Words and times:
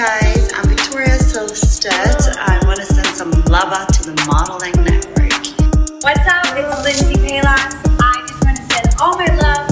guys. 0.00 0.50
I'm 0.54 0.66
Victoria 0.66 1.18
Silvstedt. 1.18 2.34
I 2.38 2.58
want 2.64 2.80
to 2.80 2.86
send 2.86 3.06
some 3.08 3.30
love 3.52 3.70
out 3.70 3.92
to 3.92 4.10
the 4.10 4.16
Modelling 4.24 4.72
Network. 4.82 5.28
What's 6.00 6.24
up? 6.24 6.56
It's 6.56 7.04
Lindsey 7.04 7.20
Pelas. 7.20 7.74
I 8.00 8.24
just 8.26 8.42
want 8.42 8.56
to 8.56 8.64
send 8.72 8.94
all 8.98 9.18
my 9.18 9.28
love, 9.36 9.69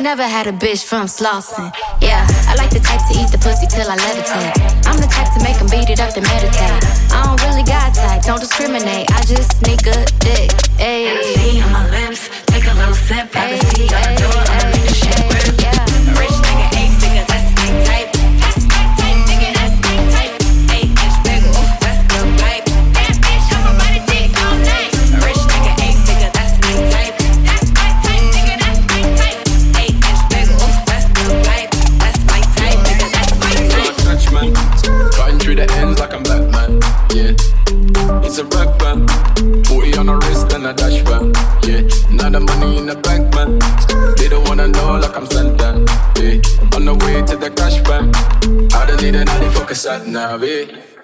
never 0.00 0.22
had 0.22 0.46
a 0.46 0.52
bitch 0.52 0.84
from 0.84 1.06
Slauson. 1.06 1.72
Yeah, 2.00 2.26
I 2.48 2.54
like 2.54 2.70
the 2.70 2.80
type 2.80 3.00
to 3.08 3.18
eat 3.18 3.30
the 3.30 3.38
pussy 3.38 3.66
till 3.66 3.88
I 3.88 3.96
levitate. 3.96 4.86
I'm 4.86 4.96
the 4.96 5.06
type 5.06 5.32
to 5.34 5.40
make 5.44 5.58
them 5.58 5.68
beat 5.68 5.90
it 5.90 6.00
up 6.00 6.14
to 6.14 6.20
meditate. 6.20 6.80
I 7.12 7.24
don't 7.24 7.40
really 7.44 7.62
got 7.62 7.94
type, 7.94 8.22
don't 8.22 8.40
discriminate. 8.40 9.10
I 9.12 9.22
just 9.24 9.58
sneak 9.58 9.86
a 9.86 10.04
dick. 10.18 10.50
Ayy. 10.80 11.22
See 11.34 11.60
on 11.60 11.72
my 11.72 11.88
lips, 11.90 12.30
take 12.46 12.64
a 12.64 12.74
little 12.74 12.94
sip. 12.94 13.30
Privacy 13.30 13.92
on 13.94 14.02
the 14.02 14.20
door, 14.20 14.40
make 14.72 14.88
the 14.88 14.94
shit 14.94 15.39
another 49.90 50.66
focus 50.66 50.99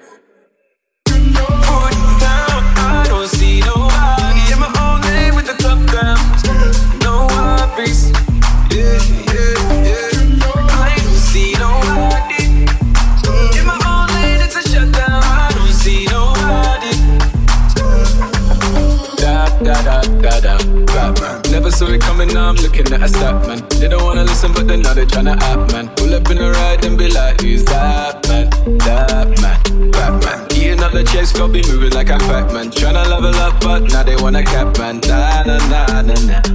wanna 34.26 34.42
cap 34.42 34.76
man. 34.78 34.98
Na 35.06 35.44
na 35.44 35.56
na 35.70 36.03
na 36.03 36.14
na. 36.26 36.45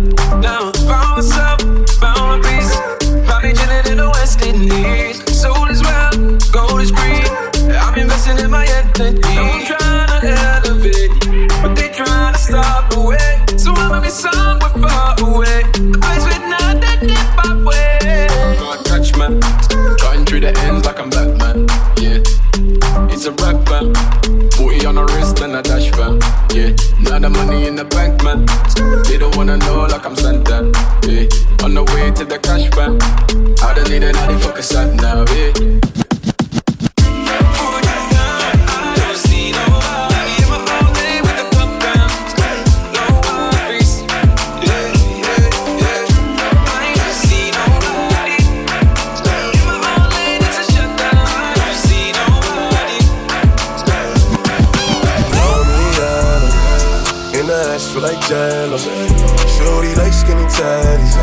Tatties. 60.62 61.16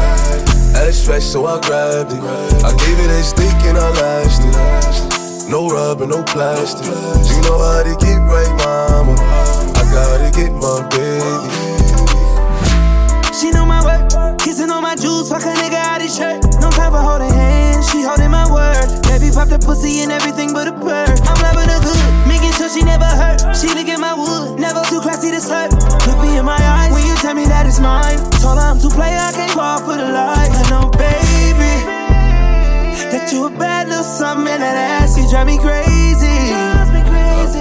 Ass 0.74 1.24
so 1.24 1.46
I 1.46 1.60
grabbed 1.60 2.12
it. 2.12 2.22
I 2.64 2.70
gave 2.82 2.98
it 2.98 3.10
a 3.10 3.22
stick 3.22 3.58
and 3.68 3.78
I 3.78 3.88
lashed 4.00 4.42
it. 4.42 5.50
No 5.50 5.68
rubber, 5.68 6.06
no 6.06 6.22
plastic. 6.24 6.86
You 6.86 7.40
know 7.42 7.58
how 7.58 7.82
to 7.82 7.94
get 8.04 8.18
right, 8.18 8.54
mama. 8.64 9.14
I 9.80 9.82
gotta 9.92 10.30
get 10.36 10.52
my 10.52 10.86
baby. 10.90 11.77
Kissing 14.38 14.70
on 14.70 14.82
my 14.82 14.94
jewels, 14.96 15.28
fuck 15.28 15.42
a 15.42 15.52
nigga 15.52 15.80
out 15.80 16.00
his 16.00 16.16
shirt. 16.16 16.42
No 16.60 16.70
time 16.70 16.92
for 16.92 17.02
holding 17.02 17.30
hands, 17.30 17.90
she 17.90 18.02
holding 18.02 18.30
my 18.30 18.46
word. 18.50 18.88
Baby 19.04 19.30
pop 19.34 19.48
the 19.48 19.58
pussy 19.58 20.02
and 20.02 20.12
everything 20.12 20.52
but 20.52 20.68
a 20.68 20.72
bird. 20.72 21.20
I'm 21.28 21.38
loving 21.42 21.68
her 21.68 21.80
good, 21.82 22.28
making 22.28 22.52
sure 22.52 22.68
she 22.68 22.82
never 22.82 23.04
hurt. 23.04 23.40
She 23.56 23.68
look 23.68 23.88
my 23.98 24.14
wood, 24.14 24.58
never 24.58 24.82
too 24.88 25.00
classy 25.00 25.30
to 25.30 25.36
slut. 25.36 25.70
Look 26.06 26.18
me 26.22 26.38
in 26.38 26.44
my 26.44 26.56
eyes 26.56 26.92
when 26.92 27.04
you 27.06 27.14
tell 27.16 27.34
me 27.34 27.44
that 27.46 27.66
it's 27.66 27.80
mine. 27.80 28.18
Told 28.40 28.58
her 28.58 28.64
I'm 28.64 28.80
too 28.80 28.88
play, 28.88 29.12
I 29.12 29.32
can't 29.32 29.52
fall 29.52 29.80
for 29.80 29.96
the 29.96 30.06
lies. 30.06 30.54
I 30.54 30.64
know, 30.70 30.88
baby, 30.94 31.72
that 33.10 33.32
you 33.32 33.46
a 33.46 33.50
bad 33.50 33.88
little 33.88 34.04
something 34.04 34.44
that 34.46 35.02
ass, 35.02 35.18
you 35.18 35.28
drive 35.28 35.46
me 35.46 35.58
crazy. 35.58 36.26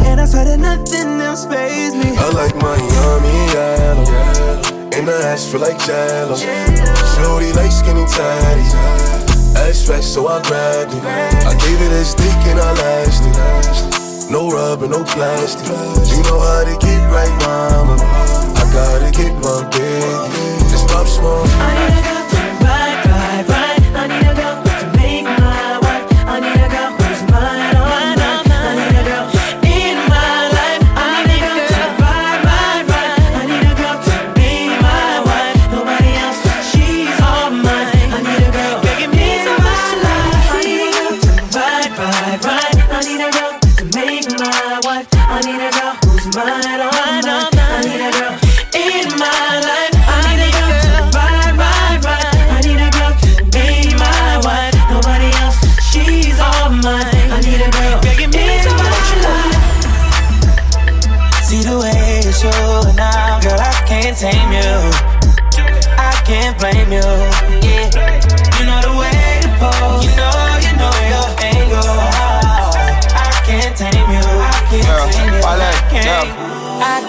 And 0.07 0.21
I 0.21 0.25
swear 0.25 0.45
that 0.45 0.59
nothing 0.59 1.19
else 1.21 1.45
pays 1.45 1.95
me. 1.95 2.15
I 2.15 2.30
like 2.31 2.56
Miami 2.56 3.53
yellow. 3.53 4.76
In 4.97 5.05
the 5.05 5.13
ass 5.13 5.51
feel 5.51 5.61
like 5.61 5.77
jello. 5.85 6.35
Shorty 6.35 7.53
like 7.53 7.71
skinny 7.71 8.05
tatties. 8.09 8.73
Ass 9.53 9.85
fresh, 9.85 10.03
so 10.03 10.27
I 10.27 10.41
grabbed 10.41 10.91
it. 10.91 11.03
I 11.45 11.53
gave 11.53 11.79
it 11.85 11.91
a 11.94 12.03
stick 12.03 12.41
and 12.49 12.59
I 12.59 12.73
lashed 12.73 13.21
it. 13.29 14.31
No 14.31 14.49
rubber, 14.49 14.88
no 14.88 15.03
plastic. 15.03 15.67
You 15.69 16.23
know 16.23 16.39
how 16.39 16.63
to 16.65 16.75
get 16.81 17.01
right, 17.13 17.29
mama. 17.45 18.01
I 18.01 18.65
gotta 18.73 19.11
get 19.11 19.26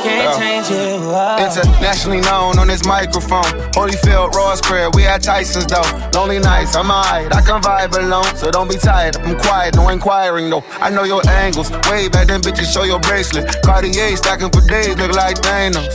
can't 0.08 0.38
Yeah. 0.38 0.38
change. 0.38 0.66
Oh. 0.70 1.38
Internationally 1.38 2.20
known 2.20 2.58
on 2.58 2.66
this 2.68 2.84
microphone. 2.84 3.44
Holyfield, 3.72 4.34
Ross 4.34 4.60
Crib, 4.60 4.94
we 4.94 5.06
at 5.06 5.22
Tyson's 5.22 5.66
though. 5.66 5.82
Lonely 6.18 6.38
nights, 6.38 6.74
I'm 6.76 6.90
alright, 6.90 7.34
I 7.34 7.40
can 7.40 7.60
vibe 7.62 7.96
alone. 7.96 8.24
So 8.36 8.50
don't 8.50 8.68
be 8.68 8.76
tired, 8.76 9.16
I'm 9.16 9.36
quiet, 9.38 9.76
no 9.76 9.88
inquiring 9.88 10.50
though. 10.50 10.64
I 10.80 10.90
know 10.90 11.04
your 11.04 11.22
angles, 11.28 11.70
way 11.90 12.08
back 12.08 12.28
then 12.28 12.40
bitches 12.40 12.72
show 12.72 12.84
your 12.84 13.00
bracelet. 13.00 13.62
Cartier 13.62 14.16
stacking 14.16 14.50
for 14.50 14.60
days, 14.66 14.96
look 14.96 15.12
like 15.14 15.36
Thanos. 15.38 15.94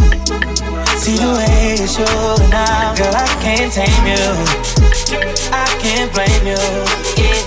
See 1.01 1.17
the 1.17 1.33
way 1.33 1.81
you're 1.81 1.89
showing 1.89 2.53
now, 2.53 2.93
girl, 2.93 3.09
I 3.09 3.25
can't 3.41 3.73
tame 3.73 4.05
you. 4.05 4.21
I 5.49 5.65
can't 5.81 6.13
blame 6.13 6.45
you. 6.45 6.61
Yeah, 7.17 7.41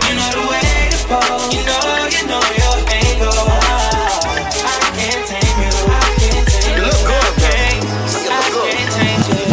you 0.00 0.16
know 0.16 0.32
the 0.32 0.40
way 0.48 0.88
to 0.88 1.04
pose. 1.04 1.52
You 1.52 1.60
know, 1.68 2.08
you 2.08 2.24
know 2.24 2.40
your 2.56 2.72
angle. 2.88 3.36
I 3.36 4.80
can't 4.96 5.28
tame 5.28 5.60
you. 5.60 5.76
I 5.92 6.08
can't 6.16 6.48
tame 6.48 6.72
you. 6.72 6.88
look 6.88 6.96
good, 7.04 7.36
I 7.36 7.84
I 8.32 8.48
can't 8.64 8.88
change 8.96 9.28
you. 9.28 9.44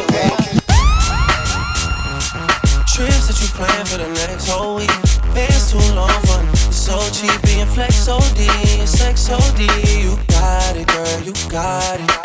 Trips 2.95 3.28
that 3.28 3.36
you 3.44 3.51
plan 3.60 3.84
for 3.84 4.00
the 4.00 4.07
next 4.24 4.48
whole 4.48 4.80
week. 4.80 4.88
It's 5.36 5.68
too 5.69 5.84
long 5.92 6.16
fun. 6.31 6.48
It's 6.48 6.78
so 6.78 6.95
cheap 7.12 7.36
being 7.44 7.68
flex 7.68 8.07
OD, 8.07 8.40
sex 8.88 9.30
OD. 9.30 9.60
You 10.00 10.16
got 10.31 10.78
it, 10.78 10.88
girl. 10.88 11.19
You 11.19 11.34
got 11.51 12.00
it. 12.00 12.22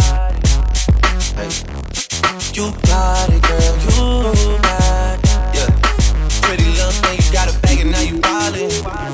You 1.39 2.75
got 2.83 3.31
it, 3.31 3.41
girl. 3.47 3.63
You 3.87 4.59
got 4.59 5.23
it. 5.23 5.55
Yeah. 5.55 5.71
Pretty 6.43 6.67
you 7.15 7.33
got 7.33 7.47
and 7.79 7.93
now 7.93 8.01
you. 8.01 8.19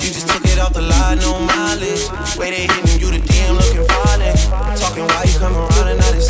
You 0.00 0.08
just 0.08 0.26
took 0.28 0.42
it 0.46 0.58
off 0.58 0.72
the 0.72 0.80
line, 0.80 1.18
no 1.18 1.38
mileage. 1.40 2.08
Way 2.38 2.48
they 2.48 2.66
you, 2.96 3.10
the 3.12 3.20
DM 3.20 3.60
looking 3.60 3.84
violent. 3.84 4.40
Talking 4.80 5.04
why 5.04 5.24
you 5.28 5.38
come 5.38 5.54
around 5.54 5.88
and 5.88 6.00
not. 6.00 6.14
You 6.14 6.22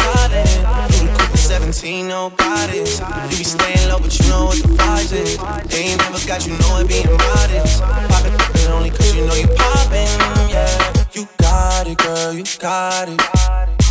the 0.99 1.15
Cooper 1.17 1.37
17, 1.37 2.09
no. 2.09 2.31
You 3.31 3.31
be 3.31 3.45
low, 3.89 4.01
but 4.01 4.19
you 4.19 4.29
know 4.31 4.47
what 4.47 4.59
the 4.59 4.67
is. 5.13 5.39
They 5.71 5.95
ain't 5.95 6.01
never 6.01 6.19
got 6.27 6.45
you 6.45 6.59
know 6.59 6.79
it 6.83 6.89
being 6.89 7.07
modest. 7.07 7.81
Pop 7.81 8.27
it, 8.27 8.37
pop 8.37 8.57
only 8.71 8.91
cause 8.91 9.15
you 9.15 9.25
know 9.25 9.35
you 9.35 9.47
poppin', 9.47 10.11
yeah. 10.51 11.07
You 11.13 11.29
got 11.39 11.87
it, 11.87 11.99
girl, 11.99 12.33
you 12.33 12.43
got 12.59 13.09
it. 13.09 13.84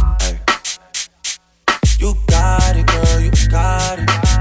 Got 2.43 2.75
it, 2.75 2.85
girl, 2.87 3.21
you 3.21 3.31
got 3.47 3.99
it. 3.99 4.32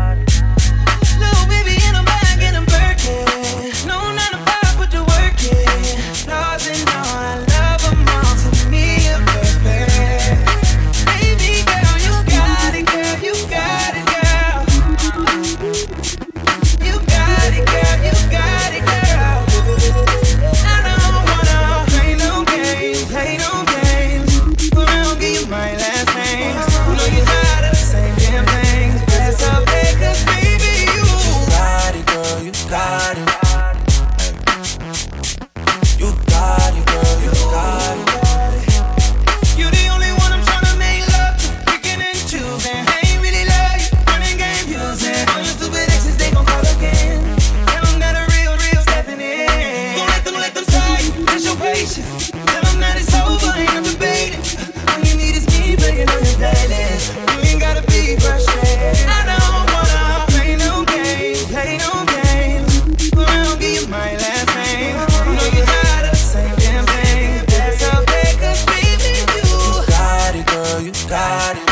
Girl, 71.12 71.71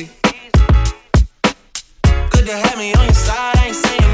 easy. 0.00 0.10
Good 2.30 2.46
to 2.46 2.52
have 2.52 2.78
me 2.78 2.94
on 2.94 3.04
your 3.04 3.14
side, 3.14 3.56
I 3.56 3.66
ain't 3.66 3.76
saying 3.76 4.07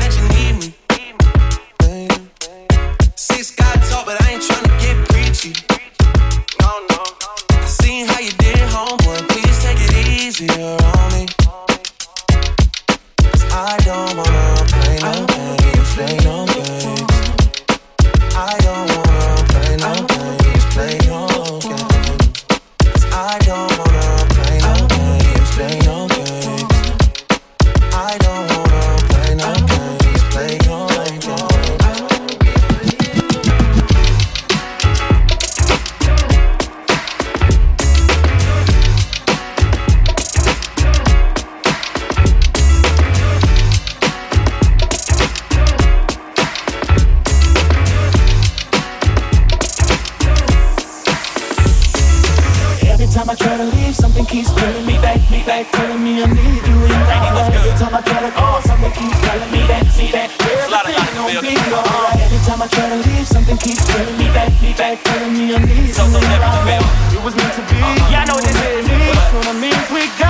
time 53.24 53.32
I 53.32 53.36
try 53.36 53.56
to 53.56 53.64
leave, 53.64 53.96
something 53.96 54.26
keeps 54.26 54.52
pulling 54.52 54.84
me 54.84 55.00
back, 55.00 55.16
me 55.30 55.40
back, 55.44 55.70
telling 55.72 56.02
me 56.04 56.22
I 56.22 56.26
need 56.26 56.60
you. 56.60 56.76
in 56.84 57.00
my 57.08 57.32
life. 57.32 57.54
Every 57.54 57.72
time 57.80 57.94
I 57.94 58.00
try 58.04 58.20
to 58.20 58.30
go, 58.36 58.60
something 58.68 58.92
keeps 58.92 59.18
telling 59.24 59.50
me 59.52 59.60
back, 59.64 59.84
me 59.96 60.12
back. 60.12 60.28
Everything 60.44 61.16
gon' 61.16 61.40
be 61.40 61.56
alright. 61.72 62.20
Every 62.20 62.40
time 62.44 62.60
I 62.60 62.68
try 62.68 62.88
to 62.88 62.96
leave, 63.08 63.26
something 63.26 63.56
keeps 63.56 63.80
pulling 63.88 64.18
me 64.18 64.28
back, 64.36 64.52
me 64.60 64.74
back, 64.76 65.02
telling 65.04 65.32
me 65.32 65.54
I 65.54 65.58
need 65.64 65.88
you. 65.88 66.04
in 66.04 66.12
my 66.12 66.20
life. 66.68 67.16
It 67.16 67.22
was 67.24 67.34
meant 67.36 67.54
to 67.54 67.62
be. 67.72 67.80
Uh-huh. 67.80 68.12
Yeah, 68.12 68.22
I 68.22 68.24
know 68.28 68.36
this 68.36 68.56
is 68.60 68.88
it. 68.92 69.00
What? 69.08 69.32
What 69.32 69.48
I 69.48 69.52
mean, 69.56 69.80
we 69.94 70.04
got. 70.18 70.23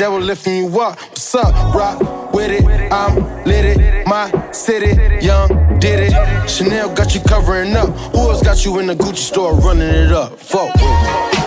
That 0.00 0.10
lifting 0.10 0.56
you 0.56 0.80
up. 0.80 0.98
What's 0.98 1.34
up? 1.34 1.74
Rock 1.74 2.32
with 2.32 2.50
it, 2.50 2.64
I'm 2.92 3.44
lit 3.44 3.64
it. 3.66 4.06
My 4.06 4.50
city, 4.50 4.96
young, 5.24 5.78
did 5.78 6.10
it. 6.10 6.48
Chanel 6.48 6.92
got 6.94 7.14
you 7.14 7.20
covering 7.20 7.76
up. 7.76 7.90
Who 8.12 8.30
else 8.30 8.42
got 8.42 8.64
you 8.64 8.78
in 8.78 8.86
the 8.86 8.94
Gucci 8.94 9.18
store 9.18 9.54
running 9.54 9.88
it 9.88 10.12
up? 10.12 10.38
Fuck 10.38 10.74
with 10.74 10.82
me. 10.82 11.39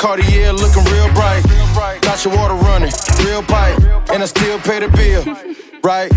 Cartier 0.00 0.50
looking 0.54 0.82
real 0.84 1.12
bright. 1.12 1.44
Got 2.00 2.24
your 2.24 2.34
water 2.34 2.54
running, 2.54 2.90
real 3.22 3.42
pipe. 3.42 3.78
And 4.10 4.22
I 4.22 4.24
still 4.24 4.58
pay 4.58 4.80
the 4.80 4.88
bill, 4.88 5.22
right? 5.84 6.10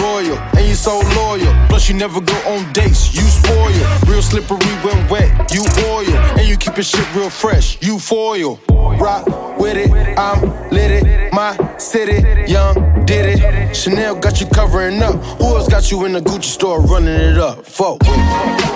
Royal, 0.00 0.38
and 0.56 0.64
you 0.68 0.76
so 0.76 1.00
loyal. 1.16 1.52
Plus, 1.68 1.88
you 1.88 1.96
never 1.96 2.20
go 2.20 2.34
on 2.46 2.72
dates, 2.72 3.12
you 3.16 3.22
spoil. 3.22 3.66
Real 4.06 4.22
slippery 4.22 4.70
when 4.84 5.08
wet, 5.08 5.52
you 5.52 5.64
oil. 5.86 6.16
And 6.38 6.46
you 6.46 6.56
keep 6.56 6.76
your 6.76 6.84
shit 6.84 7.04
real 7.16 7.28
fresh, 7.28 7.82
you 7.82 7.98
foil. 7.98 8.60
Rock 8.68 9.26
with 9.58 9.76
it, 9.76 9.90
I'm 10.16 10.70
lit 10.70 10.92
it. 10.92 11.32
My 11.32 11.56
city, 11.78 12.22
young, 12.48 13.04
did 13.06 13.40
it. 13.40 13.74
Chanel 13.74 14.14
got 14.20 14.40
you 14.40 14.46
covering 14.46 15.02
up. 15.02 15.16
Who 15.40 15.46
else 15.56 15.66
got 15.68 15.90
you 15.90 16.04
in 16.04 16.12
the 16.12 16.20
Gucci 16.20 16.44
store 16.44 16.80
running 16.80 17.08
it 17.08 17.38
up? 17.38 17.66
Fuck 17.66 17.98
with 18.02 18.66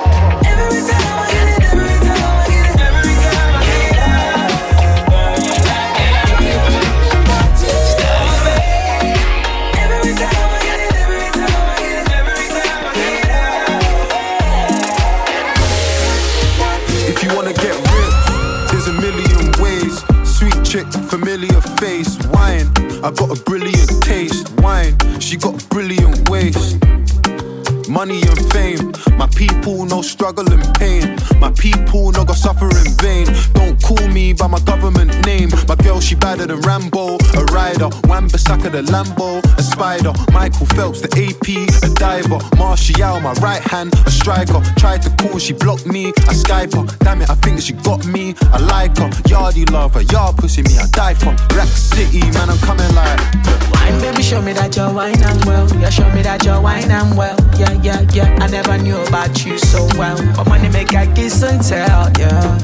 struggle 30.30 30.52
and 30.52 30.74
pain. 30.74 31.16
My 31.40 31.50
people 31.52 32.12
no 32.12 32.24
go 32.24 32.34
suffer 32.34 32.66
in 32.66 32.92
vain. 33.02 33.26
Don't 33.52 33.80
call 33.82 34.06
me 34.08 34.32
by 34.32 34.46
my 34.46 34.60
government 34.60 35.10
name. 35.26 35.50
My 35.66 35.74
girl 35.76 36.00
she 36.00 36.14
badder 36.14 36.46
than 36.46 36.60
Rambo, 36.60 37.16
a 37.34 37.44
rider. 37.52 37.88
Wan 38.04 38.28
Bissaka 38.28 38.70
the 38.70 38.82
Lambo, 38.82 39.42
a 39.58 39.62
spider. 39.62 40.12
Michael 40.32 40.66
Phelps 40.66 41.00
the 41.00 41.10
AP, 41.24 41.46
a 41.82 41.94
diver. 41.94 42.38
Martial 42.56 43.20
my 43.20 43.32
right 43.42 43.62
hand, 43.62 43.92
a 44.06 44.10
striker. 44.10 44.60
Tried 44.76 45.02
to 45.02 45.10
call, 45.16 45.38
she 45.38 45.52
blocked 45.52 45.86
me. 45.86 46.08
I 46.28 46.34
Skype 46.40 46.74
her. 46.74 46.86
Damn 47.04 47.22
it, 47.22 47.30
I 47.30 47.34
think 47.34 47.60
she 47.60 47.72
got 47.72 48.06
me. 48.06 48.34
I 48.52 48.58
like 48.58 48.96
her. 48.98 49.10
Yardy 49.30 49.68
lover, 49.70 50.02
yard 50.02 50.36
pussy 50.36 50.62
me, 50.62 50.78
I 50.78 50.86
die 50.92 51.14
for. 51.14 51.34
Rack 51.56 51.68
City, 51.68 52.20
man, 52.20 52.50
I'm 52.50 52.58
coming 52.58 52.94
like. 52.94 53.79
Wine, 53.90 54.00
baby, 54.00 54.22
show 54.22 54.40
me 54.40 54.52
that 54.52 54.76
you're 54.76 54.92
wine 54.92 55.20
and 55.20 55.44
well. 55.44 55.66
Yeah, 55.80 55.90
show 55.90 56.08
me 56.14 56.22
that 56.22 56.44
you're 56.44 56.60
wine 56.60 56.90
and 56.90 57.16
well. 57.16 57.36
Yeah, 57.58 57.72
yeah, 57.82 58.00
yeah. 58.12 58.38
I 58.40 58.46
never 58.46 58.78
knew 58.78 58.96
about 59.02 59.44
you 59.44 59.58
so 59.58 59.84
well. 59.98 60.16
But 60.36 60.46
money 60.48 60.68
make 60.68 60.94
I 60.94 61.12
kiss 61.12 61.42
and 61.42 61.60
tell, 61.60 62.10
yeah. 62.18 62.58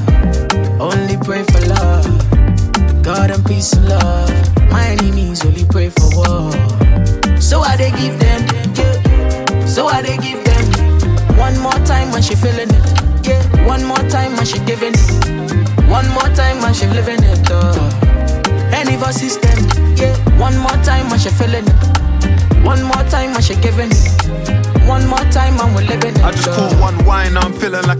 Only 0.79 1.16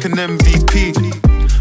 an 0.08 0.38
MVP. 0.38 0.96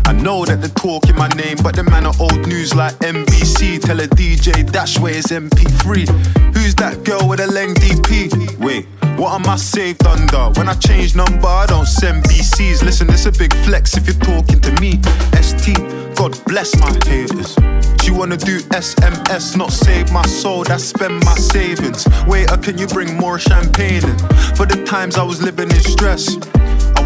I 0.06 0.12
know 0.12 0.44
that 0.44 0.62
they 0.62 0.68
talk 0.68 1.08
in 1.08 1.16
my 1.16 1.26
name, 1.28 1.56
but 1.64 1.74
the 1.74 1.82
man 1.82 2.06
are 2.06 2.14
old 2.20 2.46
news 2.46 2.74
like 2.74 2.94
NBC. 3.00 3.80
Tell 3.80 3.98
a 3.98 4.06
DJ 4.06 4.70
Dash 4.70 4.98
where 5.00 5.14
it's 5.16 5.32
MP3. 5.32 6.06
Who's 6.54 6.74
that 6.76 7.02
girl 7.02 7.28
with 7.28 7.40
a 7.40 7.48
lengthy 7.48 7.94
DP? 8.06 8.58
Wait, 8.58 8.86
what 9.18 9.32
am 9.32 9.48
I 9.50 9.56
saved 9.56 10.06
under? 10.06 10.50
When 10.58 10.68
I 10.68 10.74
change 10.74 11.16
number, 11.16 11.48
I 11.48 11.66
don't 11.66 11.86
send 11.86 12.22
BCs. 12.24 12.84
Listen, 12.84 13.10
it's 13.10 13.26
a 13.26 13.32
big 13.32 13.52
flex 13.64 13.96
if 13.96 14.06
you're 14.06 14.22
talking 14.22 14.60
to 14.60 14.72
me. 14.80 15.00
ST, 15.42 15.76
God 16.14 16.38
bless 16.46 16.78
my 16.78 16.92
haters. 17.04 17.56
She 18.02 18.12
wanna 18.12 18.36
do 18.36 18.60
SMS, 18.70 19.56
not 19.56 19.72
save 19.72 20.12
my 20.12 20.22
soul, 20.22 20.62
that's 20.62 20.84
spend 20.84 21.24
my 21.24 21.34
savings. 21.34 22.06
Waiter, 22.28 22.56
can 22.58 22.78
you 22.78 22.86
bring 22.86 23.16
more 23.16 23.40
champagne 23.40 24.04
in? 24.04 24.18
For 24.54 24.66
the 24.66 24.84
times 24.86 25.16
I 25.16 25.24
was 25.24 25.42
living 25.42 25.70
in 25.70 25.80
stress. 25.80 26.36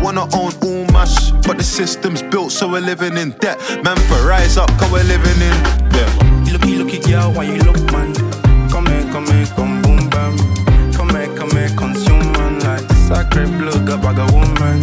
Wanna 0.02 0.24
own 0.34 0.52
all 0.62 0.84
mash, 0.92 1.30
but 1.46 1.58
the 1.58 1.62
system's 1.62 2.22
built 2.22 2.52
so 2.52 2.68
we're 2.68 2.80
living 2.80 3.16
in 3.16 3.30
debt. 3.38 3.58
Man, 3.84 3.96
for 4.08 4.26
rise 4.26 4.56
up, 4.56 4.70
cause 4.78 4.90
we're 4.90 5.04
living 5.04 5.40
in 5.42 5.80
yeah. 5.94 6.52
Looky, 6.52 6.76
looky, 6.76 6.98
girl, 6.98 7.32
why 7.32 7.44
you 7.44 7.58
look, 7.58 7.80
man? 7.92 8.14
Come 8.70 8.86
here, 8.86 9.04
come 9.12 9.26
here, 9.26 9.46
come 9.54 9.82
boom, 9.82 10.08
bam. 10.08 10.36
Come 10.92 11.10
here, 11.10 11.28
come 11.36 11.50
here, 11.50 11.68
consume, 11.76 12.32
man. 12.32 12.58
Like 12.60 12.86
sacred 13.08 13.50
blood, 13.58 13.86
got 13.86 14.02
bag 14.02 14.18
of 14.18 14.32
woman. 14.32 14.80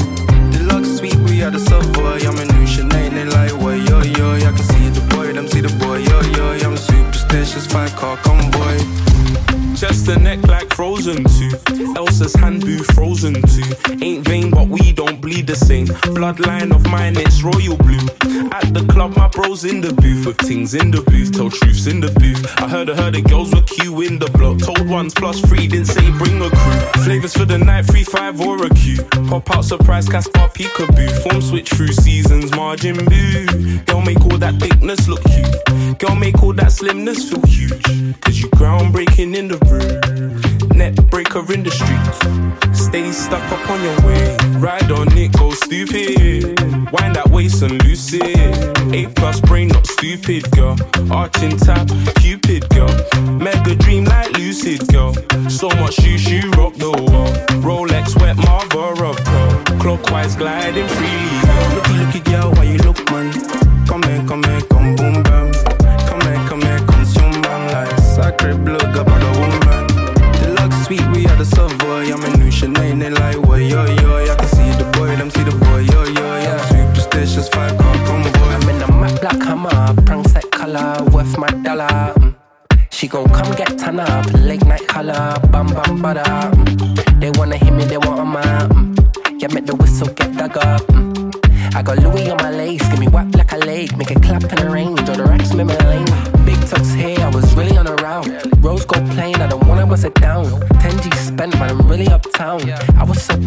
Luck 0.68 0.86
sweet, 0.86 1.16
we 1.16 1.42
are 1.44 1.52
the 1.52 1.60
Savoy. 1.60 2.20
I'm 2.28 2.38
a 2.38 2.46
new 2.54 2.68
Chanel, 2.68 3.10
they 3.12 3.26
like, 3.26 3.54
well, 3.58 3.76
yo, 3.76 4.02
yo. 4.02 4.36
I 4.36 4.40
can 4.40 4.58
see 4.58 4.90
the 4.90 5.02
boy, 5.16 5.34
them 5.34 5.48
see 5.48 5.62
the 5.62 5.74
boy, 5.80 5.98
yo, 5.98 6.22
yo. 6.38 6.68
I'm 6.68 6.78
superstitious, 6.78 7.66
five 7.66 7.96
car 7.96 8.18
convoy. 8.18 9.07
Chest 9.78 10.08
and 10.08 10.24
neck 10.24 10.42
like 10.48 10.74
frozen 10.74 11.24
too. 11.24 11.52
Elsa's 11.96 12.34
hand 12.34 12.62
boo 12.62 12.80
frozen 12.96 13.36
too. 13.36 13.98
Ain't 14.02 14.28
vain, 14.28 14.50
but 14.50 14.68
we 14.68 14.92
don't 14.92 15.22
bleed 15.22 15.46
the 15.46 15.56
same. 15.56 15.86
Bloodline 16.18 16.74
of 16.74 16.84
mine, 16.88 17.16
it's 17.16 17.44
royal 17.44 17.78
blue. 17.78 18.08
At 18.50 18.74
the 18.74 18.84
club, 18.90 19.16
my 19.16 19.28
bros 19.28 19.66
in 19.66 19.82
the 19.82 19.94
booth 19.94 20.26
with 20.26 20.40
things 20.40 20.74
in 20.74 20.90
the 20.90 21.02
booth, 21.04 21.32
tell 21.34 21.52
truths 21.52 21.86
in 21.86 22.00
the 22.00 22.10
booth. 22.20 22.44
I 22.60 22.68
heard, 22.68 22.90
I 22.90 22.96
heard 22.96 23.14
the 23.14 23.22
girls 23.22 23.54
were 23.54 23.62
queue 23.62 24.02
in 24.02 24.18
the 24.18 24.32
block. 24.32 24.58
Told 24.58 24.90
ones 24.90 25.14
plus 25.14 25.42
three, 25.42 25.68
didn't 25.68 25.86
say 25.86 26.10
bring 26.18 26.42
a 26.42 26.50
crew. 26.50 27.04
Flavors 27.04 27.34
for 27.34 27.46
the 27.46 27.60
night, 27.60 27.86
three 27.86 28.04
five 28.04 28.42
or 28.42 28.66
a 28.66 28.70
queue. 28.70 29.04
Pop 29.30 29.56
out 29.56 29.64
surprise, 29.64 30.10
Caspar 30.10 30.50
peekaboo. 30.50 31.12
Form 31.22 31.40
switch 31.40 31.70
through 31.70 31.94
seasons, 31.94 32.50
margin 32.56 32.98
boo. 33.06 33.80
Girl 33.86 34.02
make 34.02 34.22
all 34.22 34.40
that 34.40 34.56
thickness 34.60 35.08
look 35.08 35.24
cute. 35.26 36.00
Girl, 36.00 36.16
make 36.16 36.42
all 36.42 36.54
that 36.54 36.72
slimness 36.72 37.30
feel 37.30 37.46
huge. 37.46 37.84
Cause 38.22 38.40
you 38.40 38.50
groundbreaking 38.50 39.36
in 39.36 39.50
the. 39.50 39.67
Net 40.76 40.96
breaker 41.10 41.42
in 41.54 41.64
the 41.64 41.72
streets. 41.72 42.80
Stay 42.80 43.12
stuck 43.12 43.44
up 43.52 43.70
on 43.70 43.82
your 43.84 44.00
way. 44.02 44.38
Ride 44.60 44.92
on 44.92 45.08
it, 45.18 45.32
go 45.34 45.52
stupid. 45.52 46.60
Wind 46.92 47.16
that 47.16 47.30
waist 47.30 47.62
and 47.64 47.84
loose 47.84 48.14
it. 48.14 48.70
A 48.94 49.08
plus 49.14 49.42
brain, 49.42 49.70
not 49.70 49.86
stupid, 49.88 50.50
girl. 50.52 50.78
Arching 51.12 51.58
tap, 51.58 51.88
cupid, 52.16 52.70
girl. 52.70 52.94
Mega 53.40 53.76
dream 53.76 54.06
like 54.06 54.38
lucid, 54.38 54.88
girl. 54.88 55.14
So 55.50 55.70
much 55.82 55.96
shoes, 55.96 56.30
you 56.30 56.50
rock 56.52 56.76
the 56.76 56.92
world. 56.92 57.36
Rolex, 57.64 58.20
wet 58.22 58.38
rock, 58.46 59.24
girl. 59.26 59.80
Clockwise 59.80 60.36
gliding 60.36 60.88
freely. 60.88 61.40
Looky, 61.76 61.94
looky, 61.94 62.20
girl, 62.32 62.52
why 62.54 62.64
you 62.64 62.78
look, 62.80 63.00
man? 63.12 63.47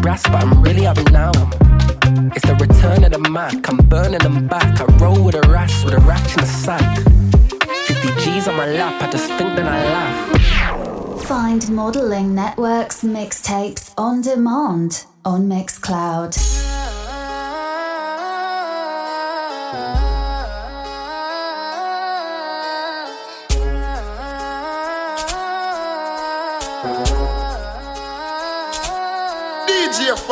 Brass, 0.01 0.23
but 0.23 0.43
I'm 0.43 0.63
really 0.63 0.87
up 0.87 0.97
now. 1.11 1.31
It's 2.35 2.45
the 2.47 2.57
return 2.59 3.03
of 3.03 3.11
the 3.11 3.19
Mac, 3.29 3.69
I'm 3.69 3.77
burning 3.77 4.19
them 4.19 4.47
back. 4.47 4.81
I 4.81 4.85
roll 4.97 5.23
with 5.23 5.35
a 5.35 5.47
rash, 5.47 5.85
with 5.85 5.93
a 5.93 5.99
rack 5.99 6.27
in 6.31 6.41
the 6.41 6.45
sack. 6.47 6.97
50 7.85 8.21
G's 8.21 8.47
on 8.47 8.57
my 8.57 8.65
lap, 8.65 8.99
I 9.01 9.11
just 9.11 9.27
think 9.27 9.55
then 9.55 9.67
I 9.67 9.83
laugh. 9.83 11.21
Find 11.25 11.69
Modelling 11.69 12.33
Network's 12.33 13.03
mixtapes 13.03 13.93
on 13.95 14.21
demand 14.21 15.05
on 15.23 15.47
Mixcloud. 15.47 16.60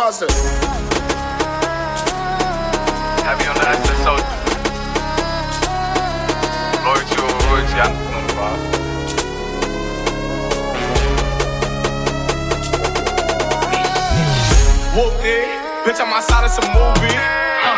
DJ 0.10 0.17
Fazzel. 0.17 0.30
Have 3.26 3.41
you 3.41 3.50
on 3.50 3.58
the 3.58 3.65
SSO? 3.78 4.15
Royalty 6.84 7.15
or 7.22 7.30
royalty, 7.45 7.78
I'm 7.78 7.93
on 8.15 8.26
the 8.26 8.34
bar. 8.34 8.58
Whooped 14.95 15.26
it. 15.26 15.45
Bitch, 15.86 16.02
I'm 16.02 16.13
outside 16.13 16.45
of 16.45 16.52
some 16.52 16.65
movie. 16.74 17.13
Uh, 17.13 17.78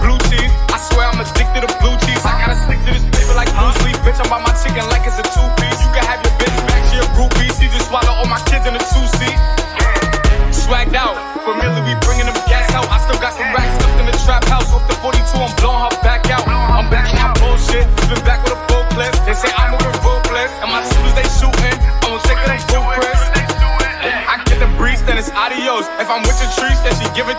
blue 0.00 0.18
cheese. 0.30 0.52
I 0.72 0.78
swear 0.80 1.08
I'm 1.08 1.20
addicted 1.20 1.60
to 1.60 1.68
blue 1.80 1.96
cheese. 2.06 2.24
I 2.24 2.40
gotta 2.40 2.56
stick 2.56 2.80
to 2.86 2.90
this 2.96 3.04
paper 3.12 3.34
like 3.36 3.52
Bruce 3.52 3.84
Lee. 3.84 3.92
Bitch, 4.00 4.16
I'm 4.16 4.30
by 4.30 4.40
my 4.40 4.54
chicken 4.64 4.88
like 4.88 5.06
it's 5.06 5.18
a 5.18 5.22
two 5.28 5.46
piece. 5.60 5.76
You 5.84 5.92
can 5.92 6.04
have 6.08 6.24
your 6.24 6.32
bitch 6.40 6.56
back, 6.66 6.88
she 6.88 6.96
a 6.96 7.06
groupie. 7.12 7.52
She 7.60 7.68
just 7.68 7.88
swallow 7.88 8.16
all 8.16 8.26
my 8.26 8.40
kids 8.48 8.66
in 8.66 8.74
a 8.74 8.78
two 8.78 9.06
seat. 9.20 9.59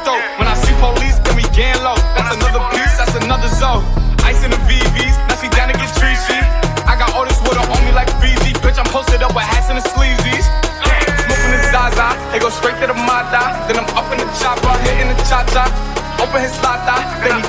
Though. 0.08 0.22
When 0.40 0.48
I 0.48 0.56
see 0.56 0.76
police, 0.80 1.18
then 1.24 1.36
we 1.36 1.46
gang 1.52 1.78
low. 1.84 1.98
That's 2.16 2.36
another 2.36 2.64
piece, 2.72 2.96
that's 2.98 3.16
another 3.20 3.50
zone. 3.60 3.84
Ice 4.24 4.44
in 4.44 4.52
the 4.52 4.62
VVs, 4.70 5.16
now 5.28 5.36
she 5.40 5.48
down 5.52 5.68
to 5.72 5.76
get 5.76 5.92
treachy. 6.00 6.40
I 6.88 6.96
got 6.96 7.12
all 7.16 7.26
this 7.26 7.40
water 7.44 7.64
on 7.64 7.80
me 7.84 7.92
like 7.92 8.10
Fiji. 8.22 8.54
Bitch, 8.64 8.80
I'm 8.80 8.88
posted 8.92 9.24
up 9.24 9.34
with 9.36 9.48
hats 9.48 9.68
and 9.68 9.78
the 9.80 9.86
sleazies. 9.86 10.46
Smoking 11.26 11.52
the 11.52 11.62
Zaza, 11.72 12.16
they 12.32 12.40
go 12.40 12.50
straight 12.50 12.78
to 12.80 12.88
the 12.88 12.98
Mata. 12.98 13.68
Then 13.68 13.82
I'm 13.82 13.90
up 13.98 14.08
in 14.14 14.20
the 14.20 14.30
chopper, 14.40 14.72
hitting 14.86 15.10
the 15.12 15.18
cha 15.28 15.44
cha. 15.52 15.66
Open 16.22 16.38
his 16.38 16.54
lata, 16.62 17.02
then 17.26 17.34
he 17.34 17.41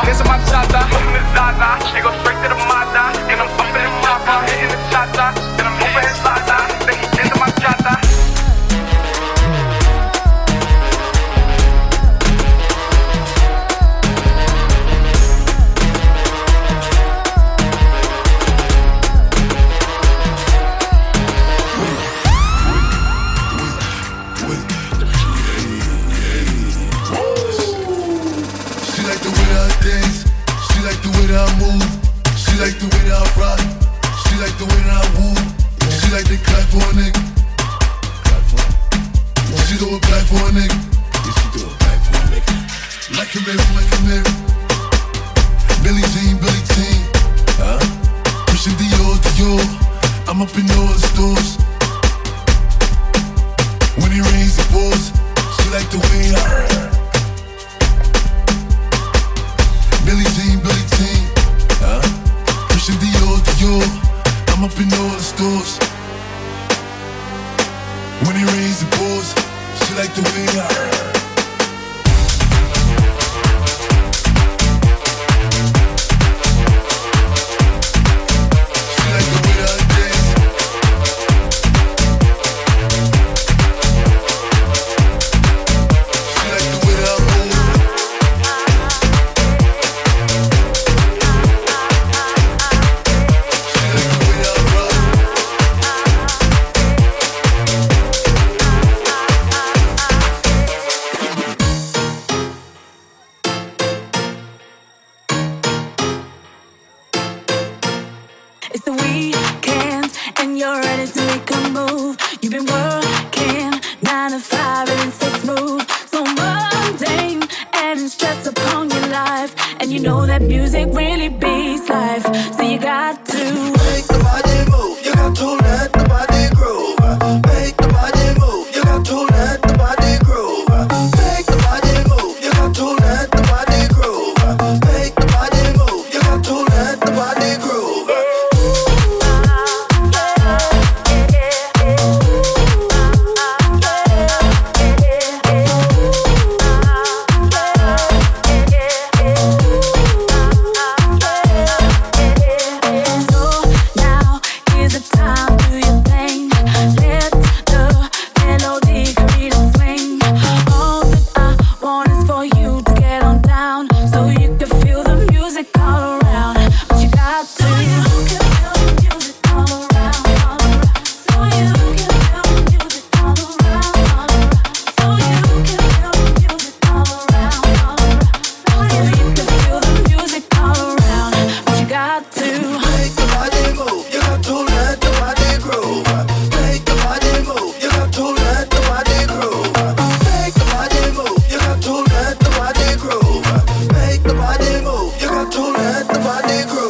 body 196.33 196.65
grow 196.65 196.82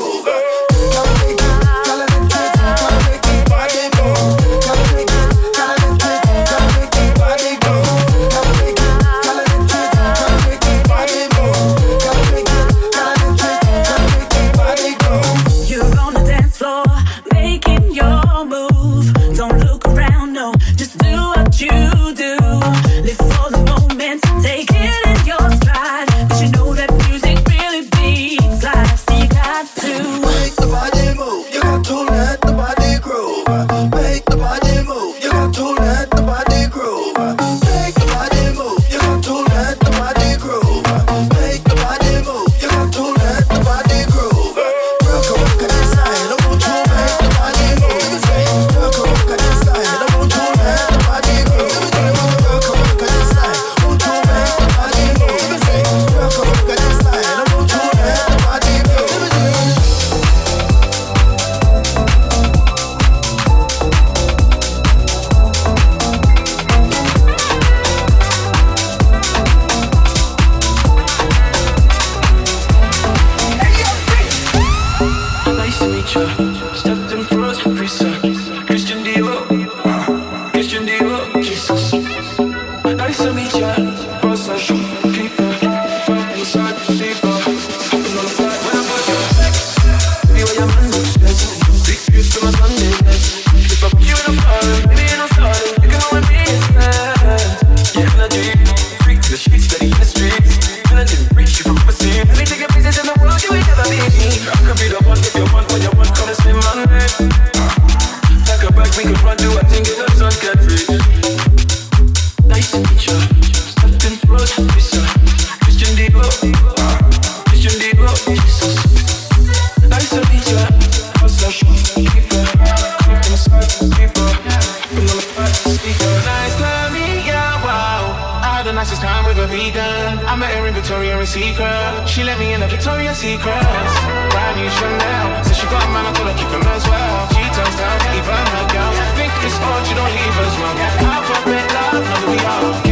Think 139.16 139.32
it's 139.44 139.58
odd, 139.60 139.88
you 139.88 139.94
don't 139.94 140.12
leave 140.12 140.38
as 140.40 140.54
well. 140.60 140.76
Alphabet 141.12 141.66
love, 141.74 141.92
know 141.92 142.16
who 142.20 142.30
we 142.32 142.38
are. 142.38 142.91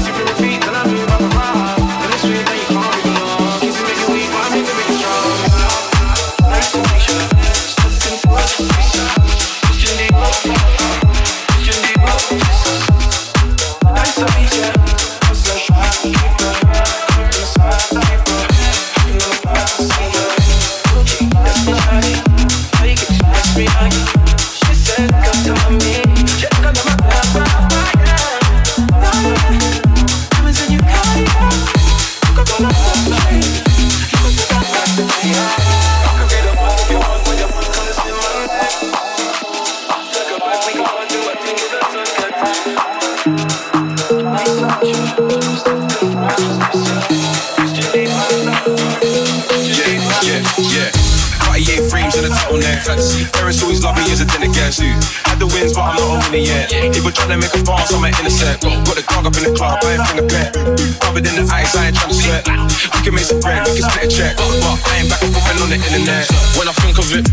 People 57.11 57.27
trying 57.27 57.43
to 57.43 57.43
make 57.43 57.55
a 57.59 57.63
pass, 57.67 57.91
I'm 57.91 58.07
an 58.07 58.15
innocent. 58.23 58.63
Got 58.63 58.95
the 58.95 59.03
dog 59.03 59.27
up 59.27 59.35
in 59.35 59.43
the 59.43 59.51
club, 59.59 59.83
I 59.83 59.99
ain't 59.99 60.07
bring 60.07 60.23
a 60.23 60.27
pet. 60.31 60.55
Covered 61.03 61.27
in 61.27 61.35
the 61.43 61.45
ice, 61.51 61.75
I 61.75 61.91
ain't 61.91 61.99
trying 61.99 62.15
to 62.15 62.19
sweat. 62.23 62.47
We 62.47 62.99
can 63.03 63.15
make 63.19 63.27
some 63.27 63.43
bread, 63.43 63.67
we 63.67 63.83
can 63.83 63.91
split 63.91 64.07
a 64.07 64.11
check. 64.15 64.39
But 64.39 64.79
I 64.87 65.03
ain't 65.03 65.11
back 65.11 65.19
and 65.19 65.35
forth 65.35 65.59
on 65.59 65.75
the 65.75 65.79
internet. 65.83 66.31
When 66.55 66.71
I 66.71 66.75
think 66.79 67.03
of 67.03 67.11
it, 67.11 67.27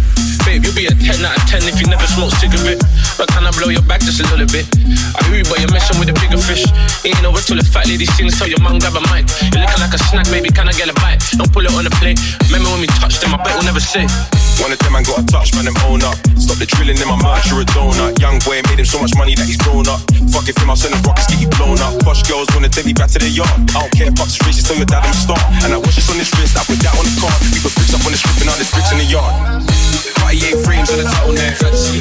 babe, 0.49 0.65
you'll 0.65 0.73
be 0.73 0.89
a 0.89 0.97
10 0.97 1.21
out 1.21 1.37
of 1.37 1.45
10 1.45 1.69
if 1.69 1.77
you 1.77 1.85
never 1.85 2.09
smoke 2.09 2.33
cigarette. 2.41 2.81
But 3.21 3.29
can 3.29 3.45
I 3.45 3.53
blow 3.53 3.69
your 3.69 3.85
back 3.85 4.01
just 4.01 4.17
a 4.17 4.25
little 4.33 4.49
bit? 4.49 4.65
I 5.13 5.21
hear 5.29 5.45
you, 5.45 5.45
but 5.45 5.61
you're 5.61 5.69
messing 5.69 6.01
with 6.01 6.09
a 6.09 6.17
bigger 6.17 6.41
fish. 6.41 6.65
Ain't 7.05 7.21
over 7.21 7.37
till 7.37 7.61
the 7.61 7.67
fat 7.69 7.85
lady 7.85 8.09
sings, 8.17 8.33
tell 8.33 8.49
your 8.49 8.57
mum 8.65 8.81
grab 8.81 8.97
a 8.97 9.03
mic. 9.13 9.29
You're 9.53 9.61
looking 9.61 9.77
like 9.77 9.93
a 9.93 10.01
snack, 10.09 10.25
baby, 10.33 10.49
can 10.49 10.65
I 10.65 10.73
get 10.73 10.89
a 10.89 10.97
bite? 10.97 11.16
Don't 11.35 11.51
pull 11.51 11.65
it 11.67 11.73
on 11.75 11.83
the 11.83 11.91
plate. 11.99 12.15
Remember 12.47 12.71
when 12.71 12.81
we 12.85 12.89
touched 13.01 13.19
them, 13.19 13.35
I 13.35 13.43
bet 13.43 13.59
we'll 13.59 13.67
never 13.67 13.83
say. 13.83 14.07
One 14.63 14.71
of 14.71 14.79
them 14.79 14.93
man 14.95 15.03
got 15.03 15.19
a 15.19 15.25
touch, 15.27 15.51
man, 15.53 15.67
them 15.67 15.75
own 15.85 16.01
up. 16.01 16.15
Stop 16.39 16.57
the 16.57 16.65
drilling 16.65 16.97
in 16.97 17.07
my 17.07 17.19
merch, 17.19 17.51
you're 17.51 17.61
a 17.61 17.67
donut. 17.75 18.17
Young 18.17 18.39
boy 18.47 18.63
made 18.71 18.79
him 18.79 18.87
so 18.87 18.97
much 18.97 19.13
money 19.19 19.35
that 19.35 19.45
he's 19.45 19.59
grown 19.59 19.85
up. 19.91 20.01
Fuck 20.31 20.47
if 20.47 20.57
him, 20.57 20.71
I'll 20.71 20.79
send 20.79 20.95
the 20.95 21.01
rockets, 21.03 21.27
get 21.27 21.43
you 21.43 21.51
blown 21.59 21.77
up. 21.83 21.99
Posh 22.01 22.23
girls 22.25 22.47
wanna 22.55 22.69
take 22.69 22.87
me 22.87 22.93
back 22.93 23.11
to 23.13 23.19
the 23.19 23.29
yard. 23.29 23.51
I 23.75 23.85
don't 23.85 23.93
care, 23.93 24.09
the 24.09 24.25
streets, 24.25 24.63
just 24.63 24.67
tell 24.71 24.77
your 24.79 24.87
dad 24.87 25.03
I'm 25.03 25.11
a 25.11 25.17
star. 25.17 25.41
And 25.67 25.75
I 25.75 25.77
watch 25.77 25.99
this 25.99 26.09
on 26.09 26.17
this 26.17 26.31
wrist, 26.39 26.55
I 26.55 26.63
put 26.63 26.79
that 26.81 26.95
on 26.95 27.05
the 27.05 27.15
car. 27.19 27.33
We 27.51 27.59
put 27.59 27.75
bricks 27.75 27.93
up 27.93 28.01
on 28.07 28.11
the 28.15 28.19
strip 28.19 28.37
and 28.41 28.49
all 28.49 28.57
there's 28.57 28.71
bricks 28.71 28.91
in 28.95 28.97
the 28.97 29.09
yard. 29.09 29.86
Cartier 30.27 30.57
frames 30.59 30.89
and 30.91 30.99
a 30.99 31.05
turtleneck. 31.05 31.55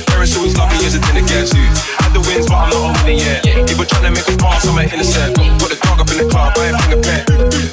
Parents 0.07 0.37
always 0.37 0.59
love 0.59 0.69
me 0.73 0.85
as 0.85 0.97
a 0.97 0.99
dinner 0.99 1.25
guest. 1.29 1.55
Had 1.55 2.11
the 2.11 2.19
wins, 2.27 2.51
but 2.51 2.59
I'm 2.59 2.71
not 2.75 2.99
owning 3.07 3.23
it 3.23 3.47
yet. 3.47 3.69
People 3.69 3.85
trying 3.85 4.03
to 4.03 4.11
make 4.11 4.27
a 4.27 4.37
pass, 4.37 4.67
I'm 4.67 4.77
an 4.79 4.91
innocent. 4.91 5.37
Got 5.37 5.71
the 5.71 5.79
dog 5.79 6.01
up 6.01 6.11
in 6.11 6.19
the 6.19 6.27
club, 6.27 6.59
I 6.59 6.75
ain't 6.75 6.79
bring 6.83 6.99
a 6.99 7.03
pet. 7.07 7.23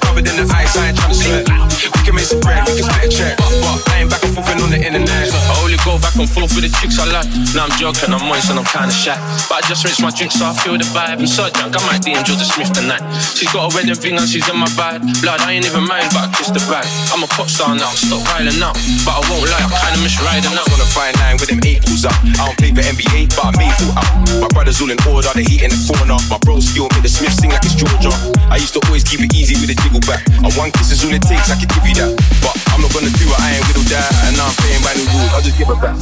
Covered 0.06 0.30
in 0.30 0.38
the 0.38 0.46
ice, 0.54 0.78
I 0.78 0.89
ain't 0.89 0.98
trying 0.98 1.10
to 1.10 1.18
sweat. 1.18 2.03
Can 2.04 2.16
make 2.16 2.28
some 2.28 2.44
bread, 2.44 2.68
we 2.68 2.76
can 2.76 2.84
split 2.84 3.08
a 3.08 3.10
check. 3.10 3.38
But 3.39 3.80
I 3.88 4.04
ain't 4.04 4.12
back 4.12 4.24
and 4.28 4.36
forth 4.36 4.52
on 4.60 4.70
the 4.72 4.76
internet. 4.76 5.32
I 5.32 5.56
only 5.63 5.80
go 5.88 5.96
back 6.04 6.20
and 6.20 6.28
forth 6.28 6.52
with 6.52 6.68
the 6.68 6.72
chicks 6.84 7.00
I 7.00 7.08
like. 7.08 7.32
Now 7.56 7.63
I'm 7.63 7.74
joking, 7.80 8.12
I'm 8.12 8.20
moist 8.28 8.52
and 8.52 8.60
I'm 8.60 8.68
kinda 8.68 8.92
shy. 8.92 9.16
But 9.48 9.63
I 9.63 9.68
just 9.72 9.88
rinsed 9.88 10.04
my 10.04 10.12
drink 10.12 10.36
so 10.36 10.44
I 10.44 10.52
feel 10.52 10.76
the 10.76 10.84
vibe. 10.92 11.24
I'm 11.24 11.28
so 11.28 11.48
drunk, 11.48 11.80
I 11.80 11.82
might 11.88 12.04
DM 12.04 12.20
Georgia 12.28 12.44
Smith 12.44 12.76
tonight. 12.76 13.00
She's 13.39 13.48
got 13.56 13.72
a 13.72 13.76
wedding 13.76 13.96
ring 14.04 14.20
and 14.20 14.28
she's 14.28 14.44
in 14.52 14.60
my 14.60 14.68
bag. 14.76 15.00
Blood, 15.24 15.39
I 15.48 15.56
ain't 15.56 15.63
even 15.63 15.88
mind, 15.88 16.12
but 16.12 16.28
I 16.28 16.30
kissed 16.36 16.52
the 16.52 16.63
bag. 16.68 16.84
I'm 17.16 17.24
a 17.24 17.30
pop 17.32 17.48
star 17.48 17.72
now, 17.72 17.96
stop 17.96 18.20
riling 18.36 18.60
out. 18.60 18.76
But 19.08 19.16
I 19.16 19.22
won't 19.32 19.48
lie, 19.48 19.63
I 19.63 19.72
kinda 19.72 20.04
miss 20.04 20.20
riding 20.20 20.52
was 20.52 20.68
on 20.76 20.82
a 20.84 20.89
fine 20.92 21.16
line 21.24 21.39
with 21.39 21.50
them 21.50 21.60
April's 21.63 22.04
up. 22.04 22.16
I 22.39 22.52
don't 22.52 22.58
play 22.60 22.72
for 22.76 22.84
NBA, 22.84 23.32
but 23.32 23.48
I 23.48 23.52
made 23.56 23.76
it 23.80 23.96
up. 23.96 24.08
My 24.44 24.50
brothers 24.52 24.82
all 24.84 24.92
in 24.92 25.00
order, 25.08 25.32
the 25.32 25.44
heat 25.44 25.63
in 25.63 25.72
the 25.72 25.80
corner. 25.88 26.20
My 26.28 26.38
bro 26.44 26.60
still 26.60 26.92
make 26.94 27.04
the 27.04 27.12
Smith 27.12 27.34
sing 27.34 27.52
like 27.52 27.63
it's 27.63 27.76
Georgia. 27.76 28.12
I 28.52 28.58
used 28.58 28.74
to 28.76 28.82
always 28.88 29.04
keep 29.04 29.24
it 29.24 29.34
easy 29.34 29.56
with 29.56 29.72
a 29.72 29.78
jiggle 29.80 30.04
back. 30.04 30.28
And 30.44 30.52
one 30.60 30.72
kiss 30.72 30.92
is 30.92 31.04
all 31.08 31.13
it 31.13 31.24
takes, 31.24 31.48
I 31.52 31.56
can 31.56 31.72
give 31.72 31.86
you 31.86 31.92
that. 31.99 32.12
But 32.41 32.56
I'm 32.73 32.82
not 32.82 32.91
gonna 32.93 33.13
do 33.13 33.25
it, 33.27 33.39
I 33.39 33.58
ain't 33.58 33.65
all 33.75 33.86
that. 33.93 34.10
And 34.27 34.38
now 34.38 34.47
I'm 34.49 34.56
playing 34.58 34.84
by 34.84 34.93
the 34.97 35.03
rules, 35.13 35.32
I'll 35.34 35.45
just 35.45 35.58
give 35.58 35.69
it 35.69 35.79
back. 35.79 35.95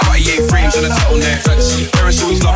Cartier 0.00 0.40
frames 0.48 0.74
and 0.76 0.86
a 0.86 0.90
turtleneck. 0.94 1.44
Parents 1.92 2.22
always 2.22 2.42
love 2.42 2.53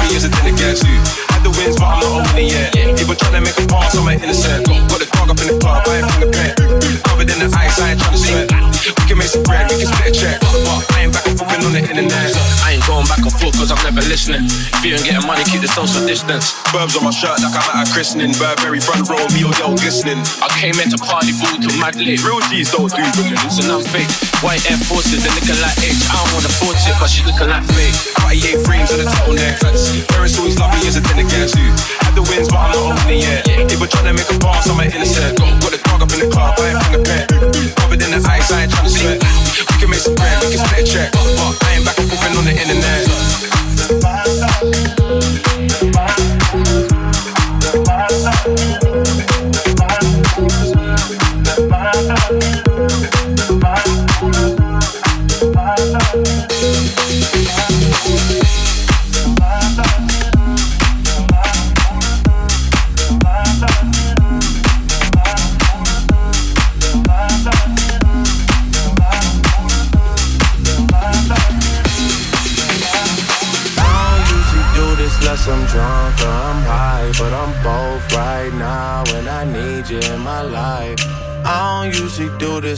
Forth 13.28 13.56
cause 13.60 13.70
I'm 13.70 13.82
never 13.84 14.00
listening. 14.08 14.48
If 14.48 14.84
you 14.84 14.96
ain't 14.96 15.04
getting 15.04 15.26
money, 15.26 15.44
keep 15.44 15.60
the 15.60 15.68
social 15.68 16.00
distance. 16.08 16.56
Burbs 16.72 16.96
on 16.96 17.04
my 17.04 17.12
shirt 17.12 17.36
like 17.44 17.52
I'm 17.52 17.68
at 17.76 17.84
a 17.84 17.92
christening. 17.92 18.32
Burberry 18.40 18.80
front 18.80 19.04
row, 19.08 19.20
me 19.36 19.44
or 19.44 19.52
yo 19.60 19.76
glistening. 19.76 20.24
I 20.40 20.48
came 20.56 20.74
here 20.74 20.88
to 20.88 20.98
party, 20.98 21.36
boo 21.36 21.60
to 21.60 21.70
mad 21.76 21.96
lit. 22.00 22.24
Real 22.24 22.40
G's 22.48 22.72
don't 22.72 22.88
do 22.88 23.04
balloons. 23.20 23.60
And 23.60 23.68
I'm 23.68 23.84
fake. 23.84 24.10
White 24.40 24.64
Air 24.70 24.80
Forces, 24.88 25.20
they 25.20 25.32
looking 25.36 25.60
like 25.60 25.76
H. 25.84 25.98
I 26.08 26.16
don't 26.18 26.32
wanna 26.32 26.52
force 26.56 26.82
it, 26.88 26.96
but 26.96 27.12
she 27.12 27.20
looking 27.28 27.50
like 27.52 27.66
fake. 27.76 27.96
Cartier 28.16 28.58
frames 28.64 28.90
and 28.94 29.04
a 29.04 29.06
turtleneck. 29.10 29.60
Parents 30.08 30.38
always 30.38 30.56
love 30.58 30.72
me 30.72 30.88
as 30.88 30.96
a 30.96 31.02
dinner 31.04 31.28
guest. 31.28 31.58
Had 32.08 32.16
the 32.16 32.24
wins, 32.24 32.48
but 32.48 32.56
I'm 32.56 32.72
not 32.72 33.04
owning 33.04 33.20
it 33.20 33.28
yet. 33.28 33.68
People 33.68 33.84
trying 33.86 34.08
to 34.08 34.14
make 34.16 34.24
a 34.32 34.38
pass, 34.40 34.64
I'm 34.64 34.80
an 34.80 34.88
innocent. 34.96 35.36
Got 35.36 35.76
the 35.76 35.80
dog 35.84 36.00
up 36.00 36.08
in 36.16 36.24
the 36.24 36.28
club, 36.32 36.56
I 36.56 36.72
ain't 36.72 36.80
bring 36.88 36.96
a 36.96 37.04
pet. 37.04 37.28
Covered 37.76 38.00
in 38.00 38.16
the 38.16 38.20
ice, 38.24 38.48
I 38.48 38.64
ain't 38.64 38.72
trying 38.72 38.88
to 38.88 38.92
sweat. 38.96 39.20
We 39.20 39.76
can 39.76 39.90
make 39.92 40.00
some 40.00 40.14
bread, 40.16 40.40
we 40.40 40.56
can 40.56 40.64
split 40.64 40.88
a 40.88 40.88
check. 40.88 41.12
But 41.12 41.60
I 41.60 41.76
ain't 41.76 41.84
back 41.84 42.00
and 42.00 42.08
forth 42.08 42.32
on 42.32 42.48
the 42.48 42.56
internet. 42.56 43.04
I 44.00 44.48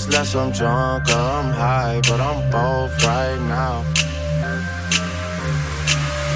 it's 0.00 0.08
less 0.08 0.34
I'm 0.34 0.50
drunk 0.50 1.08
or 1.08 1.12
I'm 1.12 1.50
high, 1.52 2.00
but 2.08 2.20
I'm 2.20 2.50
both 2.50 3.04
right 3.04 3.38
now. 3.48 3.84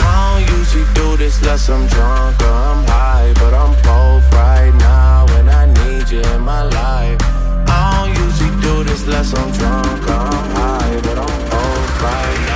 I 0.00 0.44
don't 0.44 0.58
usually 0.58 0.84
do 0.94 1.16
this 1.16 1.42
less 1.42 1.70
I'm 1.70 1.86
drunk 1.86 2.40
or 2.42 2.46
I'm 2.46 2.84
high, 2.84 3.32
but 3.34 3.54
I'm 3.54 3.72
both 3.82 4.30
right 4.34 4.74
now, 4.74 5.24
when 5.28 5.48
I 5.48 5.64
need 5.66 6.10
you 6.10 6.20
in 6.20 6.42
my 6.42 6.64
life. 6.64 7.18
I 7.66 8.06
don't 8.06 8.24
usually 8.24 8.54
do 8.60 8.84
this 8.84 9.06
less 9.06 9.32
I'm 9.32 9.50
drunk 9.52 10.08
or 10.08 10.12
I'm 10.12 10.50
high, 10.56 11.00
but 11.00 11.18
I'm 11.18 11.50
both 11.50 12.02
right 12.02 12.46
now. 12.48 12.53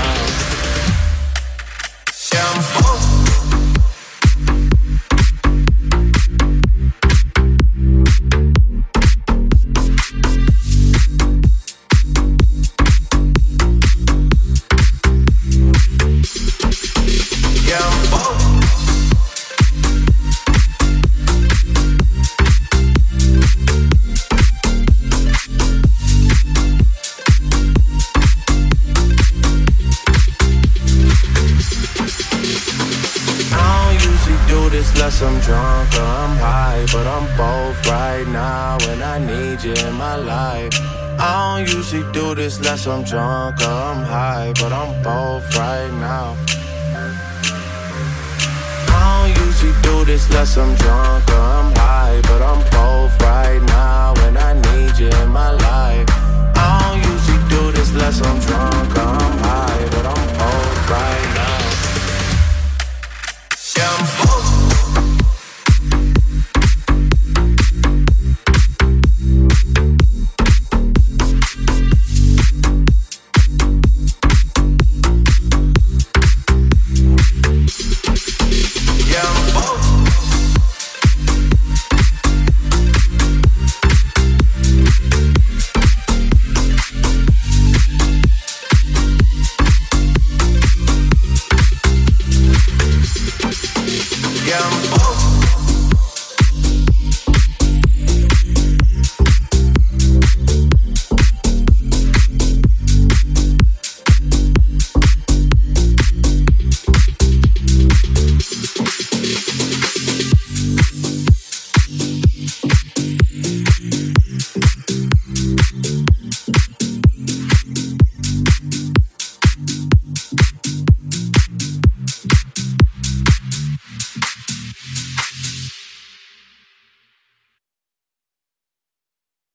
I'm 42.88 43.02
drunk 43.02 43.60
or 43.60 43.66
I'm 43.66 44.02
high, 44.02 44.52
but 44.54 44.72
I'm 44.72 45.02
both 45.02 45.44
right 45.56 45.92
now. 46.00 46.36
I 48.88 49.32
don't 49.34 49.46
usually 49.46 49.74
do 49.82 50.04
this 50.06 50.26
unless 50.28 50.56
I'm 50.56 50.74
drunk 50.76 51.07